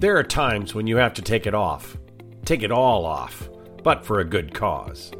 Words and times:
There 0.00 0.16
are 0.16 0.22
times 0.22 0.76
when 0.76 0.86
you 0.86 0.98
have 0.98 1.14
to 1.14 1.22
take 1.22 1.44
it 1.44 1.56
off. 1.56 1.98
Take 2.44 2.62
it 2.62 2.70
all 2.70 3.04
off, 3.04 3.48
but 3.82 4.06
for 4.06 4.20
a 4.20 4.24
good 4.24 4.54
cause. 4.54 5.10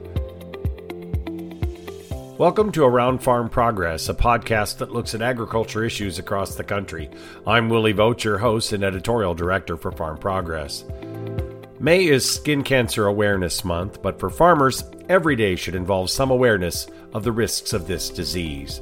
Welcome 2.38 2.70
to 2.70 2.84
Around 2.84 3.18
Farm 3.18 3.48
Progress, 3.48 4.08
a 4.08 4.14
podcast 4.14 4.78
that 4.78 4.92
looks 4.92 5.16
at 5.16 5.20
agriculture 5.20 5.82
issues 5.82 6.20
across 6.20 6.54
the 6.54 6.62
country. 6.62 7.10
I'm 7.44 7.68
Willie 7.68 7.90
Vogt, 7.90 8.22
your 8.22 8.38
host 8.38 8.72
and 8.72 8.84
editorial 8.84 9.34
director 9.34 9.76
for 9.76 9.90
Farm 9.90 10.16
Progress. 10.16 10.84
May 11.80 12.06
is 12.06 12.30
Skin 12.30 12.62
Cancer 12.62 13.06
Awareness 13.06 13.64
Month, 13.64 14.00
but 14.00 14.20
for 14.20 14.30
farmers, 14.30 14.84
every 15.08 15.34
day 15.34 15.56
should 15.56 15.74
involve 15.74 16.08
some 16.08 16.30
awareness 16.30 16.86
of 17.14 17.24
the 17.24 17.32
risks 17.32 17.72
of 17.72 17.88
this 17.88 18.10
disease. 18.10 18.80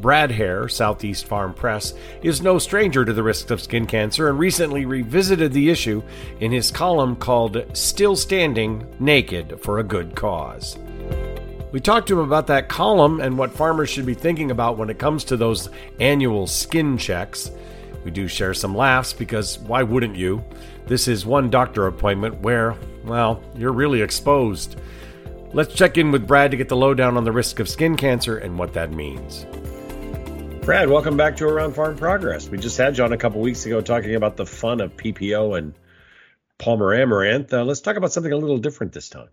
Brad 0.00 0.30
Haire, 0.30 0.68
Southeast 0.68 1.26
Farm 1.26 1.52
Press, 1.52 1.94
is 2.22 2.40
no 2.40 2.58
stranger 2.58 3.04
to 3.04 3.12
the 3.12 3.22
risks 3.22 3.50
of 3.50 3.60
skin 3.60 3.86
cancer 3.86 4.28
and 4.28 4.38
recently 4.38 4.86
revisited 4.86 5.52
the 5.52 5.68
issue 5.68 6.02
in 6.40 6.50
his 6.50 6.70
column 6.70 7.16
called 7.16 7.64
Still 7.74 8.16
Standing 8.16 8.86
Naked 8.98 9.60
for 9.60 9.78
a 9.78 9.84
Good 9.84 10.14
Cause. 10.14 10.78
We 11.72 11.80
talked 11.80 12.08
to 12.08 12.18
him 12.18 12.26
about 12.26 12.48
that 12.48 12.68
column 12.68 13.20
and 13.20 13.38
what 13.38 13.52
farmers 13.52 13.90
should 13.90 14.06
be 14.06 14.14
thinking 14.14 14.50
about 14.50 14.76
when 14.76 14.90
it 14.90 14.98
comes 14.98 15.22
to 15.24 15.36
those 15.36 15.68
annual 16.00 16.46
skin 16.46 16.98
checks. 16.98 17.50
We 18.04 18.10
do 18.10 18.26
share 18.26 18.54
some 18.54 18.74
laughs 18.74 19.12
because 19.12 19.58
why 19.60 19.82
wouldn't 19.82 20.16
you? 20.16 20.42
This 20.86 21.06
is 21.06 21.26
one 21.26 21.50
doctor 21.50 21.86
appointment 21.86 22.40
where, 22.40 22.74
well, 23.04 23.42
you're 23.54 23.72
really 23.72 24.00
exposed. 24.00 24.80
Let's 25.52 25.74
check 25.74 25.98
in 25.98 26.10
with 26.10 26.26
Brad 26.26 26.50
to 26.52 26.56
get 26.56 26.68
the 26.68 26.76
lowdown 26.76 27.16
on 27.16 27.24
the 27.24 27.32
risk 27.32 27.60
of 27.60 27.68
skin 27.68 27.96
cancer 27.96 28.38
and 28.38 28.58
what 28.58 28.72
that 28.72 28.92
means. 28.92 29.46
Brad, 30.62 30.90
welcome 30.90 31.16
back 31.16 31.36
to 31.36 31.46
Around 31.46 31.74
Farm 31.74 31.96
Progress. 31.96 32.48
We 32.48 32.58
just 32.58 32.76
had 32.76 32.96
you 32.96 33.02
on 33.02 33.12
a 33.12 33.16
couple 33.16 33.40
weeks 33.40 33.64
ago 33.64 33.80
talking 33.80 34.14
about 34.14 34.36
the 34.36 34.44
fun 34.44 34.82
of 34.82 34.94
PPO 34.94 35.56
and 35.56 35.74
Palmer 36.58 36.94
Amaranth. 36.94 37.52
Uh, 37.52 37.64
let's 37.64 37.80
talk 37.80 37.96
about 37.96 38.12
something 38.12 38.30
a 38.30 38.36
little 38.36 38.58
different 38.58 38.92
this 38.92 39.08
time. 39.08 39.28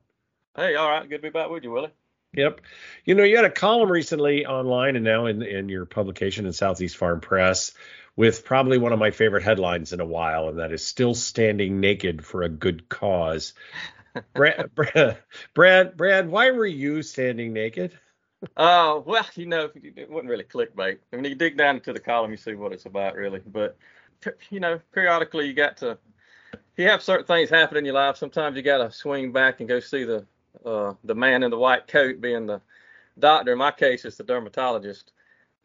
Hey, 0.56 0.76
all 0.76 0.90
right, 0.90 1.08
good 1.08 1.18
to 1.18 1.22
be 1.22 1.30
back 1.30 1.50
with 1.50 1.64
you, 1.64 1.72
Willie. 1.72 1.92
Yep. 2.34 2.62
You 3.04 3.16
know, 3.16 3.24
you 3.24 3.36
had 3.36 3.46
a 3.46 3.52
column 3.52 3.92
recently 3.92 4.46
online 4.46 4.96
and 4.96 5.04
now 5.04 5.26
in, 5.26 5.44
in 5.44 5.68
your 5.70 5.86
publication 5.86 6.46
in 6.46 6.54
Southeast 6.54 6.96
Farm 6.96 7.20
Press 7.20 7.74
with 8.16 8.46
probably 8.46 8.78
one 8.78 8.94
of 8.94 9.00
my 9.00 9.12
favorite 9.12 9.44
headlines 9.44 9.92
in 9.92 10.00
a 10.00 10.06
while, 10.06 10.48
and 10.48 10.60
that 10.60 10.72
is 10.72 10.86
Still 10.86 11.14
Standing 11.14 11.82
Naked 11.82 12.26
for 12.26 12.44
a 12.44 12.50
Good 12.50 12.88
Cause. 12.88 13.54
Brad, 14.34 14.74
Brad, 14.74 15.18
Brad, 15.54 15.98
Brad, 15.98 16.30
why 16.30 16.52
were 16.52 16.66
you 16.66 17.04
standing 17.04 17.54
naked? 17.54 17.98
Uh, 18.56 19.02
well, 19.06 19.26
you 19.36 19.48
know, 19.48 19.70
it 19.76 20.10
wasn't 20.10 20.30
really 20.30 20.44
clickbait. 20.44 21.00
I 21.12 21.16
mean, 21.16 21.26
you 21.26 21.36
dig 21.36 21.58
down 21.58 21.76
into 21.78 21.94
the 21.94 22.00
column, 22.00 22.32
you 22.32 22.38
see 22.38 22.54
what 22.54 22.72
it's 22.72 22.86
about, 22.86 23.16
really. 23.16 23.42
But 23.46 23.78
you 24.50 24.60
know, 24.60 24.80
periodically 24.94 25.48
you 25.48 25.54
got 25.54 25.78
to, 25.78 25.98
you 26.76 26.88
have 26.88 27.02
certain 27.02 27.26
things 27.26 27.50
happen 27.50 27.78
in 27.78 27.86
your 27.86 27.96
life. 27.96 28.18
Sometimes 28.18 28.56
you 28.56 28.62
got 28.62 28.78
to 28.78 28.92
swing 28.92 29.32
back 29.32 29.60
and 29.60 29.68
go 29.68 29.80
see 29.80 30.04
the 30.04 30.26
uh, 30.66 30.94
the 31.04 31.16
man 31.16 31.44
in 31.44 31.52
the 31.52 31.58
white 31.58 31.88
coat, 31.88 32.22
being 32.22 32.46
the 32.46 32.62
doctor. 33.20 33.54
In 33.54 33.58
my 33.58 33.72
case, 33.72 34.06
it's 34.06 34.18
the 34.18 34.24
dermatologist, 34.24 35.12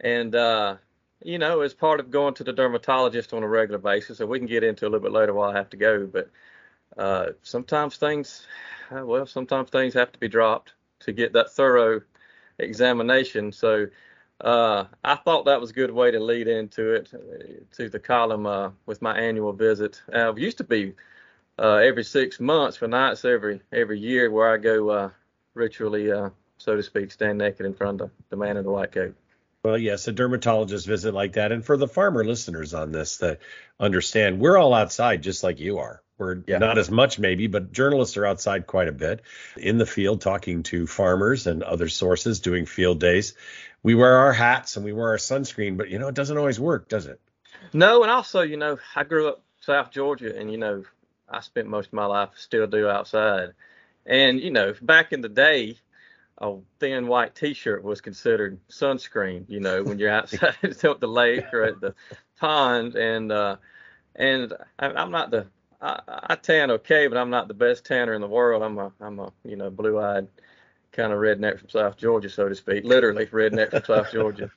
and 0.01 0.35
uh, 0.35 0.77
you 1.23 1.39
know, 1.39 1.61
as 1.61 1.75
part 1.75 2.01
of 2.01 2.11
going 2.11 2.35
to 2.35 2.45
the 2.45 2.53
dermatologist 2.53 3.33
on 3.35 3.43
a 3.43 3.49
regular 3.49 3.79
basis, 3.79 4.21
and 4.21 4.29
we 4.29 4.39
can 4.39 4.49
get 4.49 4.65
into 4.65 4.85
a 4.87 4.89
little 4.89 5.01
bit 5.01 5.13
later 5.13 5.35
while 5.35 5.51
I 5.51 5.57
have 5.57 5.71
to 5.71 5.77
go, 5.77 6.07
but 6.07 6.31
uh, 6.97 7.29
sometimes 7.43 7.97
things, 7.97 8.47
well, 8.91 9.27
sometimes 9.27 9.71
things 9.71 9.95
have 9.95 10.13
to 10.13 10.19
be 10.19 10.29
dropped 10.29 10.75
to 11.01 11.13
get 11.13 11.33
that 11.35 11.53
thorough 11.53 12.03
examination. 12.59 13.53
So 13.53 13.87
uh, 14.41 14.85
I 15.05 15.17
thought 15.17 15.45
that 15.45 15.61
was 15.61 15.71
a 15.71 15.75
good 15.75 15.91
way 15.91 16.11
to 16.11 16.21
lead 16.21 16.49
into 16.49 16.95
it, 16.95 17.11
uh, 17.15 17.77
to 17.77 17.89
the 17.89 17.99
column 17.99 18.47
uh, 18.47 18.71
with 18.87 19.03
my 19.03 19.17
annual 19.17 19.53
visit. 19.53 20.03
Uh, 20.13 20.33
it 20.33 20.39
used 20.39 20.59
to 20.59 20.65
be 20.65 20.95
uh, 21.59 21.77
every 21.77 22.05
six 22.05 22.41
months, 22.41 22.77
for 22.77 22.89
nights 22.89 23.25
every 23.25 23.61
every 23.73 23.99
year, 23.99 24.31
where 24.31 24.53
I 24.53 24.57
go 24.57 24.89
uh, 24.91 25.11
ritually, 25.55 26.11
so 26.59 26.77
to 26.77 26.83
speak, 26.83 27.13
stand 27.13 27.39
naked 27.39 27.67
in 27.67 27.75
front 27.75 28.01
of 28.01 28.11
the 28.31 28.37
man 28.37 28.57
in 28.57 28.65
the 28.65 28.71
white 28.71 28.93
coat. 28.93 29.15
Well, 29.65 29.79
yes, 29.79 30.09
a 30.09 30.13
dermatologist 30.13 30.89
visit 30.89 31.15
like 31.15 31.35
that. 31.35 31.53
And 31.53 31.65
for 31.65 31.77
the 31.77 31.87
farmer 31.87 32.25
listeners 32.25 32.75
on 32.75 32.91
this 32.91 33.19
that 33.19 33.39
understand, 33.79 34.41
we're 34.41 34.59
all 34.59 34.75
outside 34.75 35.23
just 35.23 35.45
like 35.45 35.61
you 35.61 35.79
are. 35.79 36.03
We're 36.23 36.43
yeah. 36.47 36.59
not 36.59 36.79
as 36.79 36.91
much 36.91 37.19
maybe, 37.19 37.49
but 37.49 37.73
journalists 37.73 38.17
are 38.17 38.25
outside 38.25 38.67
quite 38.67 38.89
a 38.89 38.93
bit 38.93 39.23
in 39.57 39.79
the 39.79 39.87
field 39.87 40.21
talking 40.21 40.63
to 40.65 40.87
farmers 40.87 41.47
and 41.47 41.63
other 41.63 41.89
sources 41.89 42.41
doing 42.41 42.65
field 42.65 43.01
days. 43.01 43.35
We 43.83 43.95
wear 43.95 44.17
our 44.19 44.33
hats 44.33 44.77
and 44.77 44.85
we 44.85 44.93
wear 44.93 45.09
our 45.09 45.17
sunscreen, 45.17 45.77
but 45.77 45.91
you 45.91 45.99
know, 45.99 46.09
it 46.09 46.15
doesn't 46.15 46.39
always 46.39 46.61
work, 46.61 46.89
does 46.89 47.07
it? 47.07 47.21
No, 47.73 48.03
and 48.03 48.11
also, 48.11 48.43
you 48.43 48.57
know, 48.57 48.79
I 48.95 49.05
grew 49.05 49.29
up 49.29 49.43
South 49.61 49.91
Georgia 49.91 50.39
and 50.39 50.51
you 50.51 50.59
know, 50.59 50.85
I 51.29 51.41
spent 51.41 51.67
most 51.67 51.89
of 51.89 51.93
my 51.95 52.07
life 52.07 52.31
still 52.37 52.67
do 52.67 52.89
outside. 52.89 53.55
And 54.07 54.41
you 54.41 54.51
know, 54.51 54.75
back 54.81 55.13
in 55.13 55.21
the 55.21 55.29
day, 55.29 55.79
a 56.39 56.57
thin 56.81 57.07
white 57.07 57.35
T-shirt 57.35 57.83
was 57.83 58.01
considered 58.01 58.59
sunscreen. 58.69 59.45
You 59.49 59.61
know, 59.61 59.83
when 59.83 59.99
you're 59.99 60.11
outside 60.21 60.57
at 60.63 60.81
the 61.01 61.09
lake 61.09 61.53
or 61.53 61.63
at 61.63 61.81
the 61.81 61.95
pond, 62.39 62.97
and 62.97 63.33
uh, 63.33 63.57
and 64.15 64.53
I, 64.79 64.89
I'm 64.89 65.11
not 65.11 65.31
the 65.31 65.47
I, 65.83 66.01
I 66.29 66.35
tan 66.37 66.71
okay, 66.71 67.09
but 67.09 67.19
I'm 67.19 67.31
not 67.31 67.49
the 67.49 67.55
best 67.55 67.85
tanner 67.85 68.15
in 68.15 68.21
the 68.21 68.29
world. 68.29 68.63
I'm 68.63 68.79
a 68.79 68.93
I'm 69.01 69.19
a 69.19 69.33
you 69.45 69.57
know 69.57 69.71
blue-eyed 69.71 70.29
kind 70.93 71.13
of 71.13 71.19
redneck 71.19 71.59
from 71.59 71.69
South 71.69 71.97
Georgia, 71.97 72.31
so 72.31 72.49
to 72.49 72.55
speak, 72.55 72.85
literally 72.85 73.27
redneck 73.27 73.71
from 73.73 73.85
South 73.85 74.11
Georgia. 74.13 74.51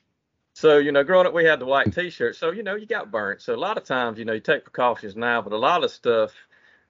So 0.54 0.78
you 0.78 0.92
know, 0.92 1.04
growing 1.04 1.26
up, 1.26 1.34
we 1.34 1.44
had 1.44 1.60
the 1.60 1.66
white 1.66 1.92
T-shirt, 1.92 2.36
so 2.36 2.50
you 2.52 2.62
know 2.62 2.76
you 2.76 2.86
got 2.86 3.10
burnt. 3.10 3.42
So 3.42 3.54
a 3.54 3.56
lot 3.56 3.76
of 3.76 3.84
times, 3.84 4.18
you 4.18 4.24
know, 4.24 4.34
you 4.34 4.40
take 4.40 4.64
precautions 4.64 5.16
now, 5.16 5.42
but 5.42 5.52
a 5.52 5.58
lot 5.58 5.84
of 5.84 5.90
stuff 5.90 6.32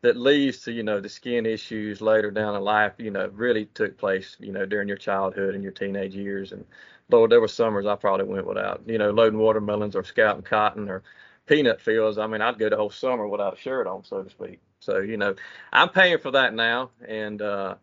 that 0.02 0.16
leads 0.16 0.62
to 0.62 0.72
you 0.72 0.82
know 0.82 1.00
the 1.00 1.08
skin 1.08 1.46
issues 1.46 2.00
later 2.02 2.30
down 2.30 2.54
in 2.54 2.62
life, 2.62 2.92
you 2.98 3.10
know, 3.10 3.28
really 3.34 3.66
took 3.66 3.96
place, 3.98 4.36
you 4.40 4.52
know, 4.52 4.66
during 4.66 4.88
your 4.88 4.98
childhood 4.98 5.54
and 5.54 5.62
your 5.64 5.72
teenage 5.72 6.14
years. 6.14 6.52
And 6.52 6.64
Lord, 7.10 7.30
there 7.32 7.40
were 7.40 7.48
summers 7.48 7.86
I 7.86 7.96
probably 7.96 8.26
went 8.26 8.46
without, 8.46 8.82
you 8.86 8.98
know, 8.98 9.10
loading 9.10 9.38
watermelons 9.38 9.96
or 9.96 10.04
scouting 10.04 10.42
cotton 10.42 10.88
or 10.88 11.02
peanut 11.46 11.80
fields, 11.80 12.18
I 12.18 12.26
mean, 12.26 12.42
I'd 12.42 12.58
go 12.58 12.68
the 12.68 12.76
whole 12.76 12.90
summer 12.90 13.26
without 13.26 13.54
a 13.54 13.60
shirt 13.60 13.86
on, 13.86 14.04
so 14.04 14.22
to 14.22 14.30
speak. 14.30 14.60
So, 14.80 14.98
you 14.98 15.16
know, 15.16 15.34
I'm 15.72 15.88
paying 15.88 16.18
for 16.18 16.32
that 16.32 16.54
now. 16.54 16.90
And 17.06 17.40
uh, 17.40 17.76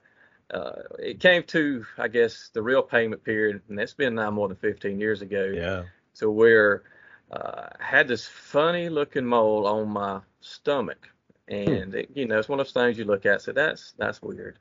uh, 0.54 0.72
it 1.00 1.20
came 1.20 1.44
to, 1.44 1.86
I 1.98 2.08
guess, 2.08 2.50
the 2.54 2.62
real 2.62 2.84
payment 2.84 3.24
period, 3.24 3.62
and 3.70 3.78
that's 3.78 3.94
been 3.94 4.16
now 4.16 4.32
more 4.32 4.48
than 4.48 4.58
15 4.58 5.00
years 5.00 5.22
ago. 5.22 5.52
Yeah. 5.54 5.84
So 6.14 6.30
where 6.30 6.84
uh, 7.32 7.70
I 7.80 7.84
had 7.84 8.08
this 8.08 8.28
funny 8.28 8.90
looking 8.90 9.26
mole 9.26 9.66
on 9.66 9.90
my 9.90 10.20
stomach. 10.42 11.08
And, 11.48 11.92
hmm. 11.92 11.98
it, 11.98 12.10
you 12.14 12.26
know, 12.26 12.40
it's 12.40 12.50
one 12.50 12.60
of 12.60 12.68
those 12.68 12.74
things 12.74 12.98
you 12.98 13.06
look 13.06 13.26
at, 13.26 13.42
so 13.42 13.52
that's, 13.52 13.94
that's 13.98 14.22
weird. 14.22 14.60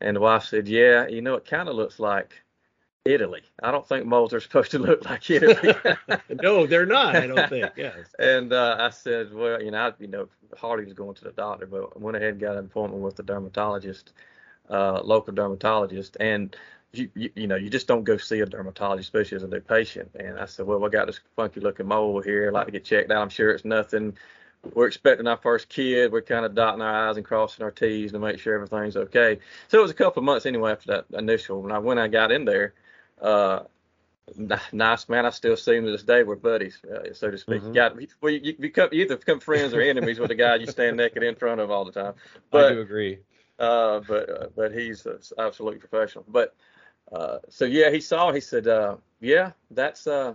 And 0.00 0.16
the 0.16 0.20
wife 0.20 0.44
said, 0.44 0.68
yeah, 0.68 1.06
you 1.06 1.22
know, 1.22 1.34
it 1.34 1.44
kind 1.44 1.68
of 1.68 1.76
looks 1.76 1.98
like 1.98 2.43
Italy. 3.04 3.42
I 3.62 3.70
don't 3.70 3.86
think 3.86 4.06
moles 4.06 4.32
are 4.32 4.40
supposed 4.40 4.70
to 4.70 4.78
look 4.78 5.04
like 5.04 5.28
Italy. 5.28 5.74
no, 6.42 6.66
they're 6.66 6.86
not. 6.86 7.16
I 7.16 7.26
don't 7.26 7.48
think. 7.48 7.72
Yes. 7.76 8.14
and 8.18 8.52
uh, 8.52 8.76
I 8.78 8.90
said, 8.90 9.32
well, 9.34 9.62
you 9.62 9.70
know, 9.70 9.88
I, 9.88 9.92
you 9.98 10.06
know, 10.06 10.28
Hardy 10.56 10.84
was 10.84 10.94
going 10.94 11.14
to 11.16 11.24
the 11.24 11.32
doctor, 11.32 11.66
but 11.66 11.92
I 11.94 11.98
went 11.98 12.16
ahead 12.16 12.30
and 12.30 12.40
got 12.40 12.56
an 12.56 12.64
appointment 12.64 13.02
with 13.02 13.16
the 13.16 13.22
dermatologist, 13.22 14.12
uh, 14.70 15.02
local 15.02 15.34
dermatologist, 15.34 16.16
and 16.20 16.56
you, 16.92 17.10
you, 17.14 17.30
you, 17.34 17.46
know, 17.46 17.56
you 17.56 17.68
just 17.68 17.86
don't 17.86 18.04
go 18.04 18.16
see 18.16 18.40
a 18.40 18.46
dermatologist, 18.46 19.08
especially 19.08 19.36
as 19.36 19.42
a 19.42 19.48
new 19.48 19.60
patient. 19.60 20.10
And 20.14 20.38
I 20.38 20.46
said, 20.46 20.66
well, 20.66 20.84
I 20.84 20.88
got 20.88 21.06
this 21.06 21.20
funky 21.36 21.60
looking 21.60 21.88
mole 21.88 22.22
here. 22.22 22.48
I'd 22.48 22.54
like 22.54 22.66
to 22.66 22.72
get 22.72 22.84
checked 22.84 23.10
out. 23.10 23.20
I'm 23.20 23.28
sure 23.28 23.50
it's 23.50 23.64
nothing. 23.64 24.16
We're 24.72 24.86
expecting 24.86 25.26
our 25.26 25.36
first 25.36 25.68
kid. 25.68 26.10
We're 26.10 26.22
kind 26.22 26.46
of 26.46 26.54
dotting 26.54 26.80
our 26.80 27.10
I's 27.10 27.16
and 27.16 27.26
crossing 27.26 27.64
our 27.64 27.70
T's 27.70 28.12
to 28.12 28.18
make 28.18 28.38
sure 28.38 28.54
everything's 28.54 28.96
okay. 28.96 29.38
So 29.68 29.78
it 29.78 29.82
was 29.82 29.90
a 29.90 29.94
couple 29.94 30.20
of 30.20 30.24
months 30.24 30.46
anyway 30.46 30.72
after 30.72 30.86
that 30.88 31.18
initial. 31.18 31.60
When 31.60 31.72
I 31.72 31.78
when 31.78 31.98
I 31.98 32.08
got 32.08 32.32
in 32.32 32.46
there, 32.46 32.72
uh, 33.20 33.60
nice 34.72 35.08
man. 35.08 35.26
I 35.26 35.30
still 35.30 35.56
see 35.56 35.76
him 35.76 35.84
to 35.84 35.90
this 35.90 36.02
day. 36.02 36.22
We're 36.22 36.36
buddies, 36.36 36.78
uh, 36.84 37.12
so 37.12 37.30
to 37.30 37.38
speak. 37.38 37.58
Mm-hmm. 37.58 37.68
You 37.68 37.74
got 37.74 37.96
well, 38.20 38.32
you, 38.32 38.40
you, 38.42 38.54
become 38.58 38.88
you 38.92 39.02
either 39.02 39.16
become 39.16 39.40
friends 39.40 39.74
or 39.74 39.80
enemies 39.80 40.18
with 40.18 40.28
the 40.28 40.34
guy 40.34 40.56
you 40.56 40.66
stand 40.66 40.96
naked 40.96 41.22
in 41.22 41.34
front 41.34 41.60
of 41.60 41.70
all 41.70 41.84
the 41.84 41.92
time. 41.92 42.14
But, 42.50 42.66
I 42.66 42.74
do 42.74 42.80
agree. 42.80 43.18
Uh, 43.58 44.00
but 44.00 44.28
uh, 44.28 44.46
but 44.56 44.72
he's 44.72 45.06
uh, 45.06 45.18
absolutely 45.38 45.78
professional. 45.78 46.24
But 46.28 46.54
uh, 47.12 47.38
so 47.48 47.64
yeah, 47.64 47.90
he 47.90 48.00
saw. 48.00 48.32
He 48.32 48.40
said, 48.40 48.66
uh, 48.66 48.96
"Yeah, 49.20 49.52
that's 49.70 50.06
uh, 50.06 50.34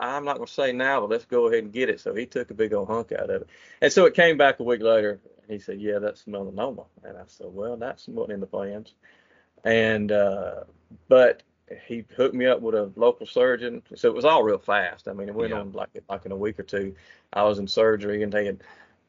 I'm 0.00 0.24
not 0.24 0.34
to 0.34 0.46
say 0.46 0.72
now, 0.72 1.00
but 1.00 1.10
let's 1.10 1.24
go 1.24 1.48
ahead 1.48 1.64
and 1.64 1.72
get 1.72 1.88
it." 1.88 2.00
So 2.00 2.14
he 2.14 2.26
took 2.26 2.50
a 2.50 2.54
big 2.54 2.72
old 2.72 2.88
hunk 2.88 3.12
out 3.12 3.30
of 3.30 3.42
it, 3.42 3.48
and 3.80 3.92
so 3.92 4.06
it 4.06 4.14
came 4.14 4.38
back 4.38 4.60
a 4.60 4.64
week 4.64 4.82
later. 4.82 5.20
And 5.42 5.50
he 5.50 5.58
said, 5.58 5.80
"Yeah, 5.80 5.98
that's 5.98 6.24
melanoma," 6.24 6.86
and 7.04 7.18
I 7.18 7.24
said, 7.26 7.48
"Well, 7.50 7.76
that's 7.76 8.08
not 8.08 8.30
in 8.30 8.40
the 8.40 8.46
plans." 8.46 8.94
And 9.64 10.10
uh, 10.10 10.64
but 11.08 11.42
he 11.86 12.04
hooked 12.16 12.34
me 12.34 12.46
up 12.46 12.60
with 12.60 12.74
a 12.74 12.92
local 12.96 13.26
surgeon. 13.26 13.82
So 13.94 14.08
it 14.08 14.14
was 14.14 14.24
all 14.24 14.42
real 14.42 14.58
fast. 14.58 15.08
I 15.08 15.12
mean, 15.12 15.28
it 15.28 15.34
went 15.34 15.50
yeah. 15.50 15.60
on 15.60 15.72
like 15.72 15.90
like 16.08 16.26
in 16.26 16.32
a 16.32 16.36
week 16.36 16.58
or 16.58 16.64
two. 16.64 16.94
I 17.32 17.42
was 17.44 17.58
in 17.58 17.66
surgery 17.66 18.22
and 18.22 18.32
they 18.32 18.46
had 18.46 18.62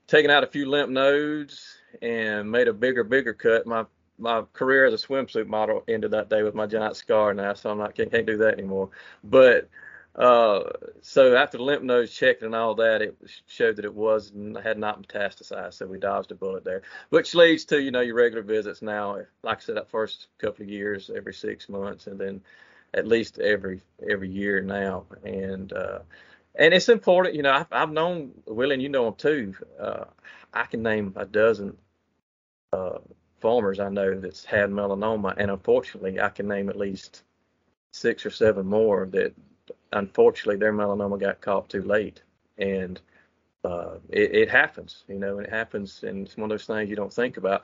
taken 0.07 0.31
out 0.31 0.43
a 0.43 0.47
few 0.47 0.69
lymph 0.69 0.89
nodes 0.89 1.77
and 2.01 2.49
made 2.49 2.67
a 2.67 2.73
bigger, 2.73 3.03
bigger 3.03 3.33
cut. 3.33 3.65
My 3.65 3.85
my 4.19 4.43
career 4.53 4.85
as 4.85 4.93
a 4.93 5.07
swimsuit 5.07 5.47
model 5.47 5.83
ended 5.87 6.11
that 6.11 6.29
day 6.29 6.43
with 6.43 6.53
my 6.53 6.67
giant 6.67 6.95
scar 6.95 7.33
now, 7.33 7.53
so 7.53 7.71
I'm 7.71 7.77
not 7.77 7.95
can't, 7.95 8.11
can't 8.11 8.27
do 8.27 8.37
that 8.37 8.53
anymore. 8.53 8.89
But 9.23 9.69
Uh, 10.15 10.61
so 11.01 11.35
after 11.35 11.57
the 11.57 11.63
lymph 11.63 11.81
nodes 11.81 12.13
checked 12.13 12.43
and 12.43 12.53
all 12.53 12.75
that, 12.75 13.01
it 13.01 13.17
showed 13.47 13.77
that 13.77 13.85
it 13.85 13.93
was 13.93 14.31
had 14.63 14.77
not 14.77 15.01
metastasized. 15.01 15.73
So 15.73 15.87
we 15.87 15.97
dodged 15.97 16.31
a 16.31 16.35
bullet 16.35 16.63
there, 16.63 16.83
which 17.09 17.33
leads 17.33 17.65
to 17.65 17.81
you 17.81 17.89
know 17.91 18.01
your 18.01 18.15
regular 18.15 18.43
visits 18.43 18.81
now. 18.81 19.17
Like 19.41 19.57
I 19.57 19.61
said, 19.61 19.77
that 19.77 19.89
first 19.89 20.27
couple 20.37 20.63
of 20.63 20.69
years, 20.69 21.09
every 21.15 21.33
six 21.33 21.67
months, 21.67 22.05
and 22.07 22.19
then 22.19 22.41
at 22.93 23.07
least 23.07 23.39
every 23.39 23.81
every 24.07 24.29
year 24.29 24.61
now. 24.61 25.05
And 25.23 25.73
uh, 25.73 25.99
and 26.55 26.73
it's 26.75 26.89
important, 26.89 27.35
you 27.35 27.41
know. 27.41 27.51
I've, 27.51 27.71
I've 27.71 27.91
known 27.91 28.33
Willie, 28.45 28.75
and 28.75 28.83
you 28.83 28.89
know 28.89 29.07
him 29.07 29.15
too. 29.15 29.55
Uh, 29.79 30.05
I 30.53 30.65
can 30.65 30.83
name 30.83 31.13
a 31.15 31.25
dozen 31.25 31.75
uh, 32.71 32.99
farmers 33.41 33.79
I 33.79 33.89
know 33.89 34.19
that's 34.19 34.45
had 34.45 34.69
melanoma, 34.69 35.33
and 35.37 35.49
unfortunately, 35.49 36.19
I 36.21 36.29
can 36.29 36.47
name 36.47 36.69
at 36.69 36.77
least 36.77 37.23
six 37.91 38.25
or 38.25 38.29
seven 38.31 38.67
more 38.67 39.07
that 39.11 39.33
unfortunately 39.93 40.57
their 40.57 40.73
melanoma 40.73 41.19
got 41.19 41.41
caught 41.41 41.69
too 41.69 41.81
late, 41.83 42.21
and 42.57 42.99
uh, 43.63 43.95
it, 44.09 44.35
it, 44.35 44.49
happens, 44.49 45.03
you 45.07 45.17
know, 45.17 45.37
and 45.37 45.47
it 45.47 45.53
happens, 45.53 46.03
and 46.03 46.25
it's 46.25 46.37
one 46.37 46.45
of 46.45 46.49
those 46.49 46.65
things 46.65 46.89
you 46.89 46.95
don't 46.95 47.13
think 47.13 47.37
about, 47.37 47.63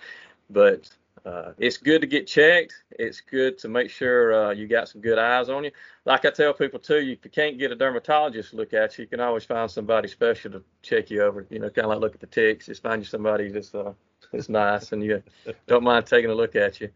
but 0.49 0.89
uh, 1.25 1.51
it's 1.57 1.77
good 1.77 2.01
to 2.01 2.07
get 2.07 2.27
checked. 2.27 2.73
It's 2.91 3.21
good 3.21 3.57
to 3.59 3.67
make 3.67 3.89
sure 3.89 4.33
uh, 4.33 4.51
you 4.51 4.67
got 4.67 4.87
some 4.87 5.01
good 5.01 5.17
eyes 5.17 5.49
on 5.49 5.65
you. 5.65 5.71
Like 6.05 6.25
I 6.25 6.29
tell 6.29 6.53
people 6.53 6.79
too, 6.79 6.95
if 6.95 7.23
you 7.23 7.31
can't 7.31 7.59
get 7.59 7.71
a 7.71 7.75
dermatologist 7.75 8.51
to 8.51 8.55
look 8.55 8.73
at 8.73 8.97
you, 8.97 9.03
you 9.03 9.07
can 9.07 9.19
always 9.19 9.43
find 9.43 9.69
somebody 9.69 10.07
special 10.07 10.51
to 10.51 10.63
check 10.81 11.09
you 11.09 11.21
over. 11.21 11.45
You 11.49 11.59
know, 11.59 11.69
kind 11.69 11.85
of 11.85 11.91
like 11.91 11.99
look 11.99 12.15
at 12.15 12.21
the 12.21 12.27
ticks. 12.27 12.67
Just 12.67 12.83
find 12.83 13.01
you 13.01 13.05
somebody 13.05 13.49
that's 13.49 13.75
uh, 13.75 13.93
that's 14.31 14.49
nice 14.49 14.91
and 14.91 15.03
you 15.03 15.21
don't 15.67 15.83
mind 15.83 16.05
taking 16.05 16.29
a 16.29 16.35
look 16.35 16.55
at 16.55 16.79
you. 16.79 16.89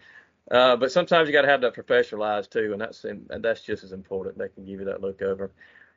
Uh, 0.51 0.75
but 0.75 0.92
sometimes 0.92 1.28
you 1.28 1.34
got 1.34 1.44
to 1.44 1.48
have 1.48 1.62
that 1.62 1.74
professional 1.74 2.24
eyes 2.24 2.48
too, 2.48 2.74
and 2.74 2.81
that's 2.81 3.06
and 3.06 3.28
that's 3.40 3.62
just 3.62 3.84
as 3.84 3.92
important. 3.92 4.38
They 4.38 4.50
can 4.50 4.66
give 4.66 4.80
you 4.80 4.86
that 4.86 5.01
look 5.01 5.22
over, 5.22 5.51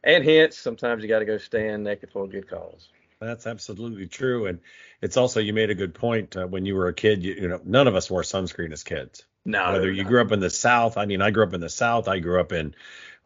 and 0.04 0.24
hence 0.24 0.56
sometimes 0.56 1.02
you 1.02 1.08
got 1.08 1.18
to 1.18 1.24
go 1.24 1.38
stand 1.38 1.84
naked 1.84 2.10
for 2.12 2.24
a 2.24 2.28
good 2.28 2.48
cause. 2.48 2.88
That's 3.20 3.46
absolutely 3.46 4.06
true, 4.06 4.46
and 4.46 4.60
it's 5.00 5.16
also 5.16 5.40
you 5.40 5.52
made 5.52 5.70
a 5.70 5.74
good 5.74 5.94
point. 5.94 6.36
Uh, 6.36 6.46
when 6.46 6.64
you 6.64 6.74
were 6.74 6.88
a 6.88 6.94
kid, 6.94 7.24
you, 7.24 7.34
you, 7.34 7.48
know, 7.48 7.60
none 7.64 7.88
of 7.88 7.96
us 7.96 8.10
wore 8.10 8.22
sunscreen 8.22 8.72
as 8.72 8.84
kids. 8.84 9.24
No. 9.44 9.72
Whether 9.72 9.90
you 9.90 10.04
grew 10.04 10.20
up 10.20 10.32
in 10.32 10.40
the 10.40 10.50
South, 10.50 10.96
I 10.96 11.06
mean, 11.06 11.22
I 11.22 11.30
grew 11.30 11.44
up 11.44 11.54
in 11.54 11.60
the 11.60 11.70
South. 11.70 12.08
I 12.08 12.18
grew 12.18 12.40
up 12.40 12.52
in 12.52 12.74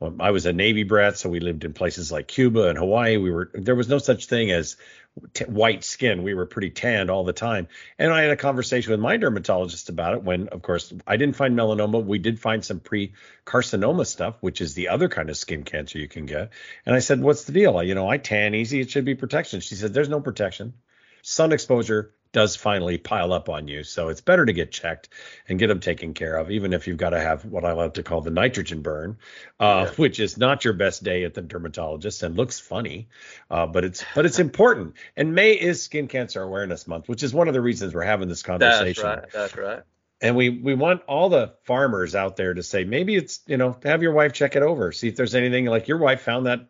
Um, 0.00 0.20
I 0.20 0.30
was 0.30 0.46
a 0.46 0.52
Navy 0.52 0.82
brat, 0.82 1.18
so 1.18 1.28
we 1.28 1.40
lived 1.40 1.64
in 1.64 1.72
places 1.72 2.10
like 2.10 2.26
Cuba 2.26 2.68
and 2.68 2.78
Hawaii. 2.78 3.18
We 3.18 3.30
were 3.30 3.50
there 3.52 3.74
was 3.74 3.88
no 3.88 3.98
such 3.98 4.26
thing 4.26 4.50
as 4.50 4.76
t- 5.34 5.44
white 5.44 5.84
skin. 5.84 6.22
We 6.22 6.34
were 6.34 6.46
pretty 6.46 6.70
tanned 6.70 7.10
all 7.10 7.24
the 7.24 7.34
time. 7.34 7.68
And 7.98 8.12
I 8.12 8.22
had 8.22 8.30
a 8.30 8.36
conversation 8.36 8.92
with 8.92 9.00
my 9.00 9.18
dermatologist 9.18 9.90
about 9.90 10.14
it. 10.14 10.22
When, 10.22 10.48
of 10.48 10.62
course, 10.62 10.92
I 11.06 11.16
didn't 11.16 11.36
find 11.36 11.54
melanoma. 11.56 12.02
We 12.02 12.18
did 12.18 12.40
find 12.40 12.64
some 12.64 12.80
pre-carcinoma 12.80 14.06
stuff, 14.06 14.36
which 14.40 14.60
is 14.60 14.74
the 14.74 14.88
other 14.88 15.08
kind 15.08 15.28
of 15.28 15.36
skin 15.36 15.64
cancer 15.64 15.98
you 15.98 16.08
can 16.08 16.26
get. 16.26 16.50
And 16.86 16.94
I 16.94 17.00
said, 17.00 17.20
"What's 17.20 17.44
the 17.44 17.52
deal? 17.52 17.82
You 17.82 17.94
know, 17.94 18.08
I 18.08 18.16
tan 18.16 18.54
easy. 18.54 18.80
It 18.80 18.90
should 18.90 19.04
be 19.04 19.14
protection." 19.14 19.60
She 19.60 19.74
said, 19.74 19.92
"There's 19.92 20.08
no 20.08 20.20
protection. 20.20 20.74
Sun 21.22 21.52
exposure 21.52 22.14
does 22.32 22.56
finally 22.56 22.96
pile 22.98 23.32
up 23.32 23.48
on 23.48 23.66
you. 23.66 23.82
So 23.82 24.08
it's 24.08 24.20
better 24.20 24.44
to 24.44 24.52
get 24.52 24.70
checked 24.70 25.08
and 25.48 25.58
get 25.58 25.66
them 25.66 25.80
taken 25.80 26.14
care 26.14 26.36
of, 26.36 26.50
even 26.50 26.72
if 26.72 26.86
you've 26.86 26.96
got 26.96 27.10
to 27.10 27.20
have 27.20 27.44
what 27.44 27.64
I 27.64 27.72
love 27.72 27.94
to 27.94 28.02
call 28.02 28.20
the 28.20 28.30
nitrogen 28.30 28.82
burn, 28.82 29.18
uh, 29.58 29.86
yeah. 29.88 29.94
which 29.96 30.20
is 30.20 30.38
not 30.38 30.64
your 30.64 30.74
best 30.74 31.02
day 31.02 31.24
at 31.24 31.34
the 31.34 31.42
dermatologist 31.42 32.22
and 32.22 32.36
looks 32.36 32.60
funny, 32.60 33.08
uh, 33.50 33.66
but 33.66 33.84
it's 33.84 34.04
but 34.14 34.26
it's 34.26 34.38
important. 34.38 34.94
And 35.16 35.34
May 35.34 35.52
is 35.52 35.82
Skin 35.82 36.08
Cancer 36.08 36.42
Awareness 36.42 36.86
Month, 36.86 37.08
which 37.08 37.22
is 37.22 37.34
one 37.34 37.48
of 37.48 37.54
the 37.54 37.60
reasons 37.60 37.94
we're 37.94 38.02
having 38.02 38.28
this 38.28 38.42
conversation. 38.42 39.04
That's 39.04 39.22
right. 39.22 39.32
That's 39.32 39.56
right. 39.56 39.82
And 40.22 40.36
we 40.36 40.50
we 40.50 40.74
want 40.74 41.02
all 41.08 41.30
the 41.30 41.54
farmers 41.64 42.14
out 42.14 42.36
there 42.36 42.52
to 42.52 42.62
say 42.62 42.84
maybe 42.84 43.16
it's 43.16 43.40
you 43.46 43.56
know 43.56 43.78
have 43.84 44.02
your 44.02 44.12
wife 44.12 44.34
check 44.34 44.54
it 44.54 44.62
over, 44.62 44.92
see 44.92 45.08
if 45.08 45.16
there's 45.16 45.34
anything 45.34 45.64
like 45.64 45.88
your 45.88 45.98
wife 45.98 46.20
found 46.20 46.46
that 46.46 46.68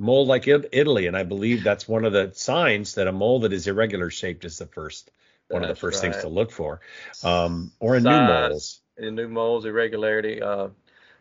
mold 0.00 0.28
like 0.28 0.48
Italy, 0.48 1.06
and 1.06 1.16
I 1.16 1.22
believe 1.22 1.62
that's 1.62 1.86
one 1.86 2.04
of 2.04 2.12
the 2.12 2.32
signs 2.34 2.94
that 2.94 3.06
a 3.06 3.12
mold 3.12 3.42
that 3.42 3.52
is 3.52 3.66
irregular 3.66 4.10
shaped 4.10 4.44
is 4.44 4.58
the 4.58 4.66
first 4.66 5.10
one 5.48 5.62
that's 5.62 5.70
of 5.70 5.76
the 5.76 5.80
first 5.80 6.02
right. 6.02 6.12
things 6.12 6.22
to 6.22 6.28
look 6.28 6.50
for, 6.50 6.80
um, 7.22 7.70
or 7.78 7.96
in 7.96 8.02
Size, 8.02 8.20
new 8.20 8.26
molds. 8.26 8.80
In 8.96 9.14
new 9.14 9.28
molds, 9.28 9.66
irregularity, 9.66 10.42
uh, 10.42 10.68